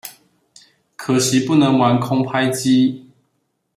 [0.95, 3.05] 可惜不能玩空拍機